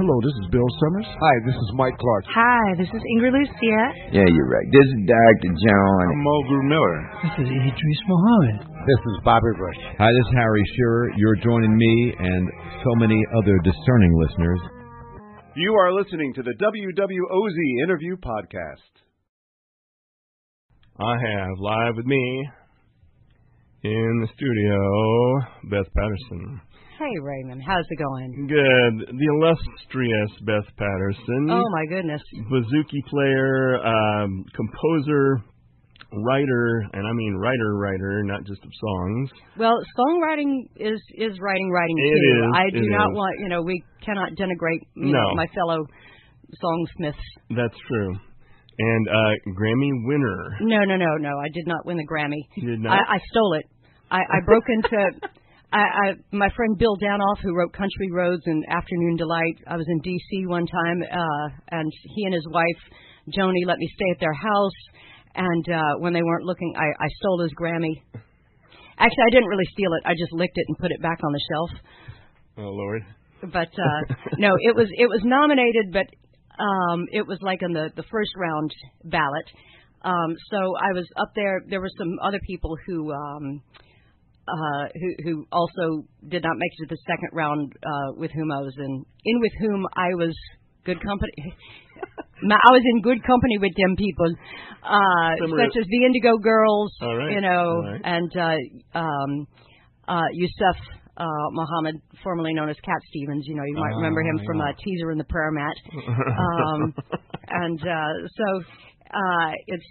[0.00, 1.04] Hello, this is Bill Summers.
[1.04, 2.24] Hi, this is Mike Clark.
[2.32, 3.82] Hi, this is Ingrid Lucia.
[4.08, 4.68] Yeah, you're right.
[4.72, 5.52] This is Dr.
[5.52, 6.04] John.
[6.08, 6.96] I'm Mulgrew Miller.
[7.28, 8.56] This is Idris Mohammed.
[8.88, 9.80] This is Bobby Bush.
[10.00, 11.12] Hi, this is Harry Shearer.
[11.20, 12.48] You're joining me and
[12.80, 14.60] so many other discerning listeners.
[15.60, 18.92] You are listening to the WWOZ Interview Podcast.
[20.96, 22.48] I have live with me
[23.84, 24.80] in the studio
[25.68, 26.60] Beth Patterson.
[27.04, 27.62] Hey, Raymond.
[27.66, 28.46] How's it going?
[28.48, 29.12] Good.
[29.12, 31.50] The illustrious Beth Patterson.
[31.50, 32.22] Oh, my goodness.
[32.50, 35.42] Bouzouki player, um, composer,
[36.12, 39.30] writer, and I mean writer, writer, not just of songs.
[39.58, 42.40] Well, songwriting is is writing, writing It too.
[42.40, 43.16] is, I do not is.
[43.16, 45.18] want, you know, we cannot denigrate, you No.
[45.20, 45.84] know, my fellow
[46.62, 47.20] songsmiths.
[47.50, 48.14] That's true.
[48.78, 50.56] And uh, Grammy winner.
[50.62, 51.38] No, no, no, no.
[51.38, 52.40] I did not win the Grammy.
[52.56, 52.92] You did not?
[52.92, 53.66] I, I stole it.
[54.10, 55.28] I, I broke into.
[55.74, 59.58] I, I my friend Bill Danoff, who wrote Country Roads and Afternoon Delight.
[59.66, 60.46] I was in D.C.
[60.46, 62.80] one time, uh, and he and his wife
[63.36, 64.78] Joni let me stay at their house.
[65.34, 68.02] And uh, when they weren't looking, I, I stole his Grammy.
[68.98, 70.06] Actually, I didn't really steal it.
[70.06, 71.70] I just licked it and put it back on the shelf.
[72.58, 73.02] Oh Lord.
[73.42, 76.06] But uh, no, it was it was nominated, but
[76.62, 78.70] um, it was like in the the first round
[79.04, 79.48] ballot.
[80.02, 81.62] Um, so I was up there.
[81.68, 83.83] There were some other people who um, uh,
[84.46, 88.60] who who also did not make it to the second round, uh, with whom I
[88.60, 90.34] was in in with whom I was
[90.84, 91.32] good company.
[92.44, 94.28] I was in good company with them people,
[94.84, 98.00] uh, such as the Indigo Girls, right, you know, right.
[98.04, 99.46] and uh, um,
[100.06, 100.76] uh, Yusuf
[101.16, 103.44] uh, Muhammad, formerly known as Cat Stevens.
[103.46, 104.64] You know, you might remember him Ah, from yeah.
[104.64, 105.76] uh, Teaser in the Prayer Mat.
[106.34, 106.94] Um,
[107.48, 108.62] and uh, so
[109.14, 109.86] uh, it's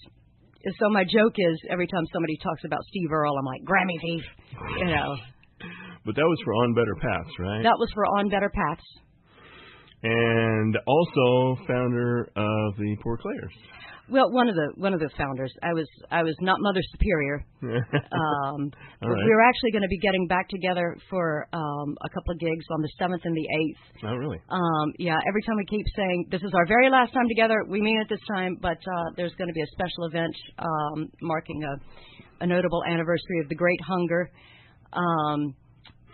[0.79, 4.23] so my joke is every time somebody talks about Steve Earle, I'm like Grammy thief.
[4.79, 5.15] You know,
[6.05, 7.63] But that was for On Better Paths, right?
[7.63, 8.83] that was for On Better Paths.
[10.03, 13.53] And also founder of the Poor Clares.
[14.09, 15.53] Well, one of the one of the founders.
[15.63, 17.45] I was I was not Mother Superior.
[17.63, 18.69] Um,
[19.01, 19.25] right.
[19.25, 22.81] We're actually going to be getting back together for um, a couple of gigs on
[22.81, 24.03] the seventh and the eighth.
[24.05, 24.37] oh, really?
[24.49, 27.81] Um, yeah, every time we keep saying this is our very last time together, we
[27.81, 28.57] mean it this time.
[28.61, 33.39] But uh, there's going to be a special event um, marking a, a notable anniversary
[33.41, 34.29] of the Great Hunger.
[34.91, 35.55] Um,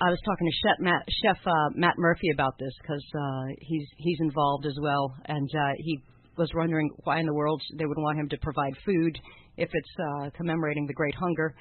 [0.02, 3.88] I was talking to Chef Matt, Chef uh, Matt Murphy about this because uh, he's
[3.98, 6.00] he's involved as well, and uh, he
[6.40, 9.20] was wondering why in the world they would want him to provide food
[9.58, 11.54] if it's uh, commemorating the Great Hunger.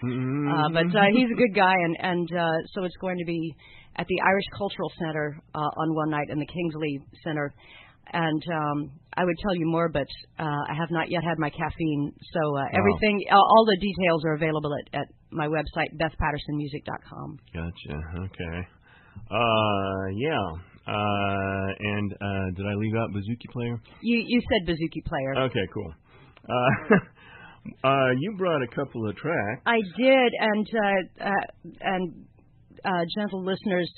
[0.48, 3.54] Uh, but uh, he's a good guy, and and uh, so it's going to be
[3.96, 7.52] at the Irish Cultural Center uh, on one night and the Kingsley Center.
[8.10, 10.06] And um, I would tell you more, but
[10.38, 12.12] uh, I have not yet had my caffeine.
[12.32, 17.38] So uh, everything, all, all the details are available at, at my website, BethPattersonMusic.com.
[17.52, 17.96] Gotcha.
[18.24, 18.58] Okay.
[19.30, 20.52] Uh, yeah.
[20.88, 23.78] Uh, and uh, did I leave out Bouzouki player?
[24.00, 25.44] You you said Bouzouki player.
[25.44, 25.92] Okay, cool.
[26.48, 26.96] Uh,
[27.84, 29.62] uh, you brought a couple of tracks.
[29.66, 32.26] I did, and uh, uh, and
[32.84, 33.92] uh, gentle listeners,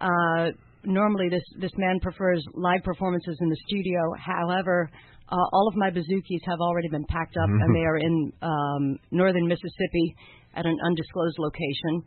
[0.00, 0.50] uh,
[0.84, 3.98] normally this this man prefers live performances in the studio.
[4.24, 4.88] However,
[5.28, 8.98] uh, all of my bouzoukis have already been packed up, and they are in um,
[9.10, 10.14] northern Mississippi
[10.54, 12.02] at an undisclosed location.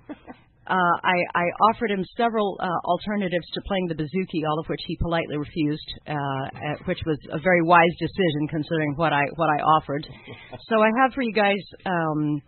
[0.68, 4.82] Uh, I, I offered him several uh, alternatives to playing the bouzouki, all of which
[4.86, 9.50] he politely refused, uh, uh, which was a very wise decision considering what I what
[9.50, 10.08] I offered.
[10.70, 12.42] So I have for you guys um,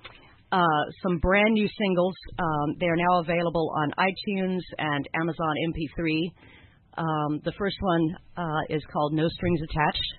[0.52, 2.16] uh, some brand new singles.
[2.38, 6.32] Um, they are now available on iTunes and Amazon MP3.
[6.96, 10.14] Um, the first one uh, is called No Strings Attached.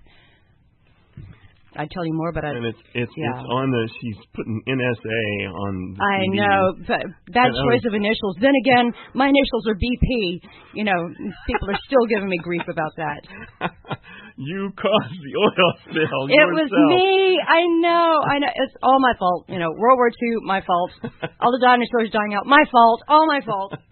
[1.76, 3.34] I'd tell you more, but I, And it's it's Yeah.
[3.34, 5.96] it's on the she's putting NSA on.
[5.98, 6.38] I CD.
[6.38, 7.02] know but
[7.34, 8.36] that And choice was- of initials.
[8.40, 10.40] Then again, my initials are BP.
[10.74, 11.00] You know,
[11.46, 13.20] people are still giving me grief about that.
[14.36, 16.20] you caused the oil spill.
[16.30, 17.38] It was me.
[17.46, 18.22] I know.
[18.26, 18.48] I know.
[18.54, 19.46] It's all my fault.
[19.48, 20.90] You know, World War II, my fault.
[21.40, 23.00] All the dinosaurs dying out, my fault.
[23.08, 23.74] All my fault.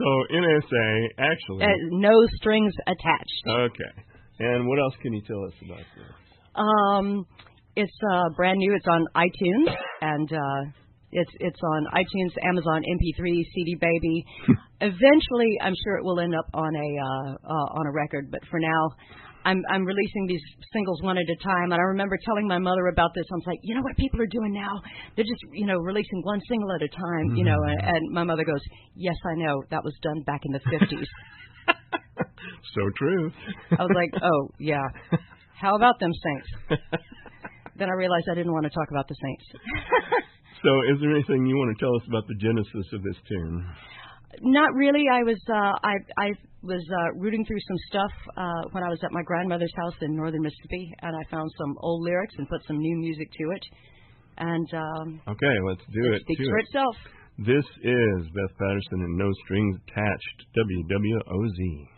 [0.00, 1.62] So NSA actually.
[1.64, 3.42] Uh, no strings attached.
[3.46, 3.92] okay.
[4.38, 6.06] And what else can you tell us about this?
[6.60, 7.26] Um,
[7.76, 8.74] it's uh, brand new.
[8.74, 9.72] It's on iTunes
[10.02, 10.70] and uh,
[11.12, 14.24] it's it's on iTunes, Amazon MP3, CD Baby.
[14.80, 18.30] Eventually, I'm sure it will end up on a uh, uh, on a record.
[18.30, 18.90] But for now,
[19.44, 20.42] I'm I'm releasing these
[20.72, 21.72] singles one at a time.
[21.72, 23.24] And I remember telling my mother about this.
[23.30, 24.82] I was like, you know what people are doing now?
[25.16, 27.34] They're just you know releasing one single at a time.
[27.34, 28.62] You know, and, and my mother goes,
[28.94, 29.62] yes, I know.
[29.70, 31.06] That was done back in the 50s.
[32.74, 33.32] So true.
[33.72, 34.84] I was like, oh yeah.
[35.60, 36.80] How about them Saints?
[37.76, 39.44] then I realized I didn't want to talk about the Saints.
[40.60, 43.64] So, is there anything you want to tell us about the genesis of this tune?
[44.42, 45.04] not really.
[45.10, 46.28] I was uh, I I
[46.62, 50.14] was uh, rooting through some stuff uh, when I was at my grandmother's house in
[50.14, 53.64] northern Mississippi, and I found some old lyrics and put some new music to it.
[54.36, 56.20] And um, Okay, let's do it.
[56.28, 56.64] speaks to for it.
[56.68, 56.96] itself.
[57.38, 61.88] This is Beth Patterson and No Strings Attached, WWOZ.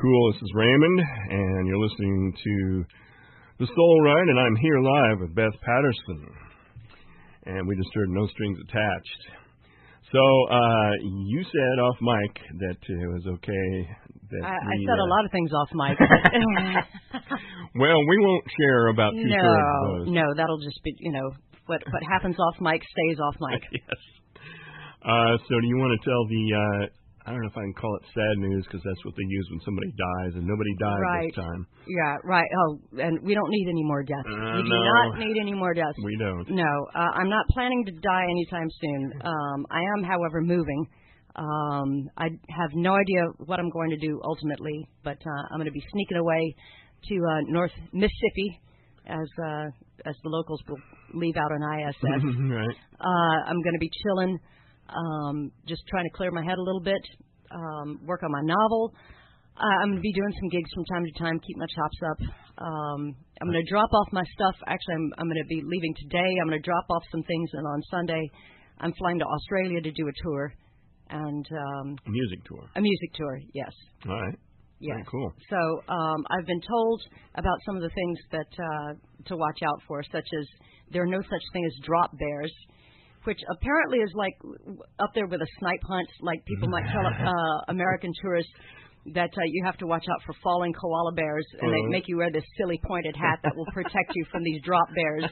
[0.00, 0.32] Cool.
[0.32, 0.98] This is Raymond,
[1.30, 2.84] and you're listening to
[3.60, 6.20] The Soul Ride, and I'm here live with Beth Patterson.
[7.46, 9.22] And we just heard No Strings Attached.
[10.12, 13.88] So, uh, you said off mic that it was okay.
[14.30, 15.98] That I, I we, said a uh, lot of things off mic.
[17.76, 20.08] Well, we won't share about two thirds of no, those.
[20.08, 21.28] no, that'll just be you know
[21.66, 23.60] what what happens off mic stays off mic.
[23.72, 24.00] yes.
[25.04, 26.88] Uh, so, do you want to tell the?
[27.26, 29.46] I don't know if I can call it sad news because that's what they use
[29.50, 31.26] when somebody dies, and nobody died Right.
[31.34, 31.66] this time.
[31.90, 32.46] Yeah, right.
[32.46, 34.30] Oh, and we don't need any more deaths.
[34.30, 34.94] Uh, we do no.
[34.94, 35.98] not need any more deaths.
[36.04, 36.48] We don't.
[36.54, 39.12] No, uh, I'm not planning to die anytime soon.
[39.26, 40.86] Um, I am, however, moving.
[41.34, 45.66] Um, I have no idea what I'm going to do ultimately, but uh, I'm going
[45.66, 46.54] to be sneaking away
[47.08, 48.60] to uh, North Mississippi,
[49.06, 49.66] as uh,
[50.06, 50.78] as the locals will
[51.14, 51.96] leave out on ISS.
[52.54, 52.76] right.
[53.00, 54.38] Uh, I'm going to be chilling,
[54.88, 57.02] um, just trying to clear my head a little bit,
[57.50, 58.92] um, work on my novel.
[59.56, 61.98] Uh, I'm going to be doing some gigs from time to time, keep my chops
[62.12, 62.18] up.
[62.58, 64.54] Um, I'm going to drop off my stuff.
[64.66, 66.30] Actually, I'm, I'm going to be leaving today.
[66.40, 68.22] I'm going to drop off some things, and on Sunday,
[68.80, 70.52] I'm flying to Australia to do a tour
[71.08, 72.64] and um, Music tour.
[72.74, 73.38] a music tour.
[73.54, 73.72] Yes,
[74.08, 74.38] All right.
[74.82, 75.32] Very cool.
[75.48, 75.56] So
[75.88, 77.00] um, I've been told
[77.34, 78.92] about some of the things that uh,
[79.28, 80.46] to watch out for, such as
[80.92, 82.52] there are no such thing as drop bears,
[83.26, 84.34] which apparently is like
[84.98, 86.08] up there with a snipe hunt.
[86.22, 88.52] Like people might tell uh, American tourists
[89.14, 91.90] that uh, you have to watch out for falling koala bears, and they Uh-huh.
[91.90, 95.30] make you wear this silly pointed hat that will protect you from these drop bears.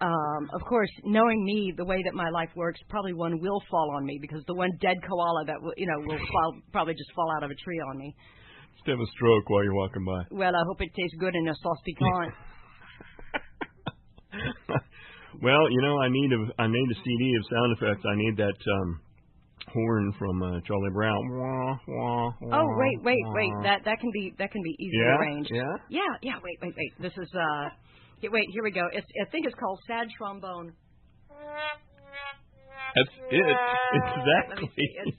[0.00, 3.90] Um, of course, knowing me, the way that my life works, probably one will fall
[3.96, 7.12] on me because the one dead koala that will, you know will fall, probably just
[7.14, 8.14] fall out of a tree on me.
[8.76, 10.24] Just have a stroke while you're walking by.
[10.30, 12.32] Well, I hope it tastes good in a sauce piquant.
[15.42, 18.04] Well, you know, I need a I need a CD of sound effects.
[18.06, 19.00] I need that um
[19.72, 21.22] horn from uh, Charlie Brown.
[21.30, 23.52] Wah, wah, oh, wah, wait, wait, wait.
[23.54, 23.62] wah.
[23.62, 25.50] That that can be that can be easily yeah, arranged.
[25.52, 25.74] yeah.
[25.88, 26.36] Yeah, yeah.
[26.42, 26.92] Wait, wait, wait.
[27.00, 27.68] This is uh.
[28.22, 28.84] Wait, here we go.
[28.92, 30.74] It's, I think it's called sad trombone.
[31.30, 33.40] That's it.
[33.40, 34.62] Let Exactly.
[34.66, 34.88] me see.
[35.06, 35.16] It's,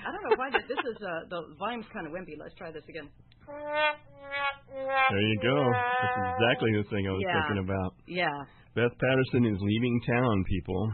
[0.00, 2.38] I don't know why this, this is uh the volume's kind of wimpy.
[2.40, 3.08] Let's try this again.
[3.48, 5.56] There you go.
[5.72, 7.34] That's exactly the thing I was Yeah.
[7.42, 7.90] thinking about.
[8.06, 8.38] Yeah.
[8.74, 10.92] Beth Patterson is leaving town, people.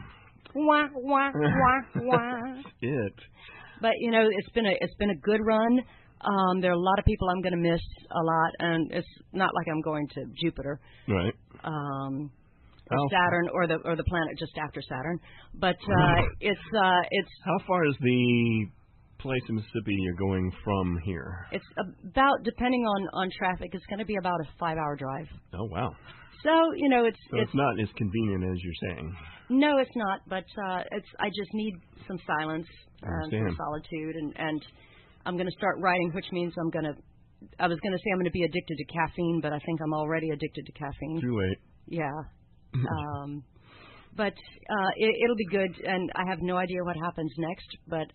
[0.55, 2.63] Wah wah wah wah.
[2.81, 3.15] It.
[3.81, 5.81] But you know, it's been a it's been a good run.
[6.21, 9.07] Um, there are a lot of people I'm going to miss a lot, and it's
[9.33, 11.35] not like I'm going to Jupiter, Right.
[11.65, 12.31] um,
[12.91, 15.19] or How- Saturn, or the or the planet just after Saturn.
[15.55, 18.67] But uh, it's uh, it's How far is the
[19.25, 21.49] place in Mississippi you're going from here?
[21.51, 21.65] it's
[22.13, 25.27] about depending on on traffic, it's going to be about a five hour drive.
[25.55, 25.91] Oh wow.
[26.45, 29.17] So you know, it's So it's, it's not as convenient as you're saying.
[29.49, 30.21] no, it's not.
[30.29, 31.75] But uh, it's I just need
[32.07, 32.69] some silence
[33.03, 34.61] and some solitude, and and
[35.27, 36.95] I'm going to start writing, which means I'm going to.
[37.59, 39.81] I was going to say I'm going to be addicted to caffeine, but I think
[39.83, 41.21] I'm already addicted to caffeine.
[41.21, 41.59] Too late.
[41.89, 42.19] Yeah.
[42.75, 43.45] um,
[44.17, 48.07] but uh, it, it'll be good, and I have no idea what happens next, but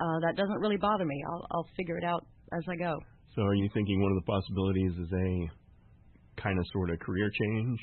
[0.00, 1.22] uh, that doesn't really bother me.
[1.28, 2.98] I'll, I'll figure it out as I go.
[3.34, 7.30] So are you thinking one of the possibilities is a kind of sort of career
[7.30, 7.78] change?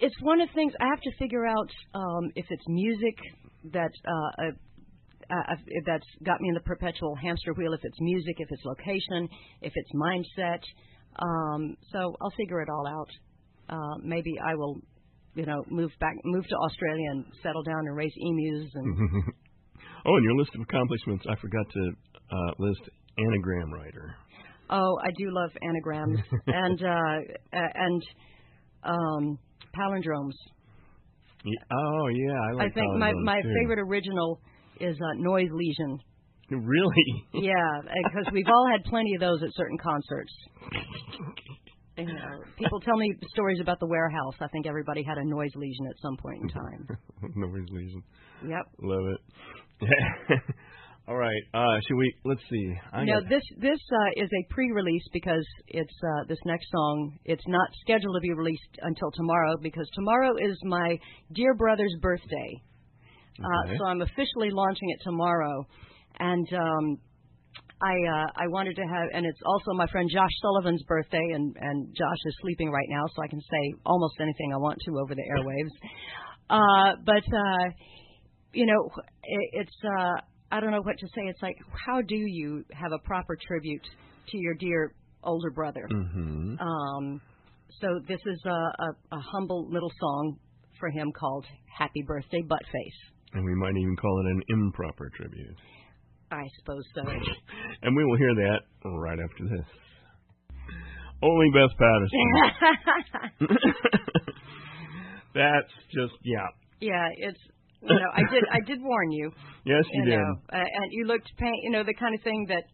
[0.00, 3.16] It's one of the things I have to figure out um, if it's music
[3.72, 4.50] that uh, uh,
[5.30, 7.72] uh, if that's got me in the perpetual hamster wheel.
[7.72, 9.28] If it's music, if it's location,
[9.62, 10.60] if it's mindset.
[11.18, 13.10] Um, so I'll figure it all out.
[13.68, 14.80] Uh, maybe I will,
[15.34, 19.24] you know, move back, move to Australia and settle down and raise emus and
[20.06, 21.90] oh, and your list of accomplishments, I forgot to
[22.30, 22.82] uh, list
[23.18, 24.14] anagram writer.
[24.70, 28.02] Oh, I do love anagrams and uh, uh, and
[28.84, 29.38] um,
[29.76, 30.36] palindromes.
[31.44, 32.70] Yeah, oh yeah, I like.
[32.70, 33.54] I think my my too.
[33.60, 34.40] favorite original
[34.80, 35.98] is uh, Noise lesion.
[36.50, 37.24] Really?
[37.32, 40.32] Yeah, because we've all had plenty of those at certain concerts.
[41.96, 44.34] You know, people tell me stories about the warehouse.
[44.40, 46.98] I think everybody had a noise lesion at some point in time.
[47.36, 48.02] Nobody's lesion.
[48.48, 48.64] Yep.
[48.82, 49.20] Love it.
[51.08, 51.42] All right.
[51.52, 52.14] Uh, should we?
[52.24, 52.72] Let's see.
[52.92, 57.18] I No, this this uh, is a pre-release because it's uh, this next song.
[57.24, 60.96] It's not scheduled to be released until tomorrow because tomorrow is my
[61.32, 62.62] dear brother's birthday.
[63.42, 63.78] Uh, Okay.
[63.78, 65.66] so I'm officially launching it tomorrow,
[66.20, 66.98] and um,
[67.82, 71.56] I uh, I wanted to have, and it's also my friend Josh Sullivan's birthday, and
[71.58, 74.98] and Josh is sleeping right now, so I can say almost anything I want to
[75.00, 75.74] over the airwaves.
[76.50, 77.64] Uh, but uh,
[78.52, 78.90] you know,
[79.52, 81.22] it's uh, I don't know what to say.
[81.26, 83.84] It's like, how do you have a proper tribute
[84.28, 84.92] to your dear
[85.22, 85.86] older brother?
[85.90, 86.60] Mhm.
[86.60, 87.20] Um,
[87.80, 90.38] so this is a, a, a humble little song
[90.78, 91.46] for him called
[91.78, 95.56] "Happy Birthday, Buttface." And we might even call it an improper tribute.
[96.32, 97.02] I suppose so.
[97.82, 99.66] And we will hear that right after this.
[101.22, 103.48] Only Beth Patterson.
[105.34, 106.48] That's just yeah.
[106.80, 107.40] yeah, it's
[107.82, 109.30] you know I did I did warn you.
[109.62, 110.16] Yes, you, did.
[110.16, 111.52] know, uh, and you looked pain.
[111.62, 112.64] You know the kind of thing that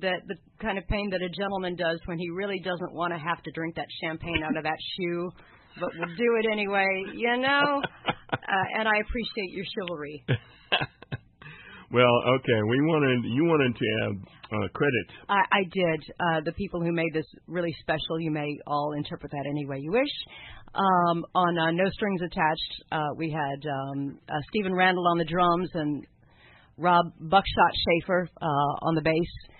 [0.00, 3.18] that the kind of pain that a gentleman does when he really doesn't want to
[3.18, 5.30] have to drink that champagne out of that shoe,
[5.78, 7.04] but will do it anyway.
[7.14, 7.80] You know,
[8.32, 10.24] uh, and I appreciate your chivalry.
[11.92, 12.60] Well, okay.
[12.68, 14.12] We wanted you wanted to have
[14.52, 15.06] uh, credit.
[15.28, 16.00] I, I did.
[16.18, 19.78] Uh, the people who made this really special, you may all interpret that any way
[19.80, 20.10] you wish.
[20.74, 25.24] Um, on uh, No Strings Attached, uh, we had um, uh, Stephen Randall on the
[25.24, 26.04] drums and
[26.76, 29.52] Rob Buckshot Schaefer uh, on the bass.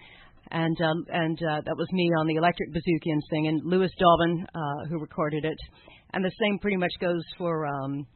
[0.50, 3.60] And um, and uh, that was me on the electric bouzouki and singing.
[3.64, 5.58] Lewis Dobbin, uh, who recorded it,
[6.12, 8.06] and the same pretty much goes for um,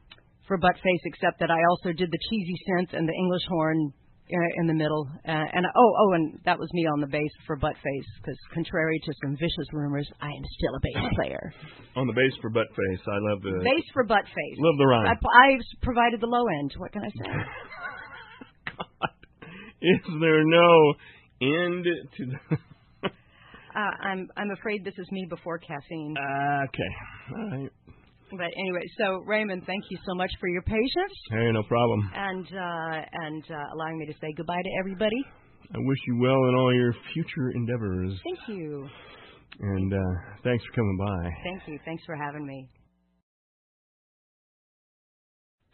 [0.47, 3.93] for Buttface, except that I also did the cheesy synth and the English horn
[4.31, 5.07] in the middle.
[5.27, 8.99] Uh, and oh, oh, and that was me on the bass for Buttface, because contrary
[9.05, 11.53] to some vicious rumors, I am still a bass player.
[11.95, 14.57] On the bass for Buttface, I love the bass for Buttface.
[14.57, 15.07] love the rhyme.
[15.07, 16.73] I, I provided the low end.
[16.77, 17.31] What can I say?
[19.81, 20.93] Is there no
[21.41, 21.85] end
[22.17, 22.57] to the?
[23.73, 26.15] Uh, I'm I'm afraid this is me before caffeine.
[26.67, 26.91] okay.
[27.35, 27.71] All right.
[28.37, 32.09] But anyway, so Raymond, thank you so much for your patience Hey, no problem.
[32.15, 35.19] and uh, and uh, allowing me to say goodbye to everybody.
[35.73, 38.11] I wish you well in all your future endeavors.
[38.23, 38.87] Thank you.
[39.59, 39.97] And uh,
[40.43, 41.29] thanks for coming by.
[41.43, 41.79] Thank you.
[41.85, 42.67] Thanks for having me.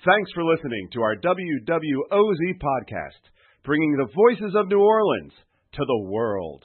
[0.05, 3.21] Thanks for listening to our WWOZ podcast,
[3.65, 5.33] bringing the voices of New Orleans
[5.73, 6.63] to the world.